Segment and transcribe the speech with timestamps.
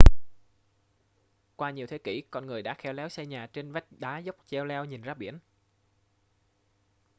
[1.55, 4.35] qua nhiều thế kỷ con người đã khéo léo xây nhà trên vách đá dốc
[4.47, 5.39] cheo leo nhìn ra biển